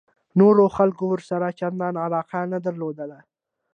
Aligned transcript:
نورو 0.39 0.63
خلکو 0.77 1.03
ورسره 1.09 1.47
چندان 1.59 1.95
علاقه 2.05 2.39
نه 2.53 2.59
درلوده. 2.65 3.19